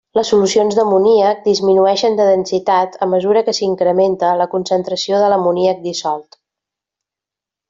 Les 0.17 0.29
solucions 0.33 0.77
d’amoníac 0.77 1.43
disminueixen 1.49 2.17
de 2.19 2.25
densitat 2.29 2.97
a 3.07 3.09
mesura 3.13 3.45
que 3.49 3.55
s’incrementa 3.59 4.33
la 4.41 4.49
concentració 4.55 5.21
de 5.25 5.29
l’amoníac 5.35 5.85
dissolt. 5.89 6.41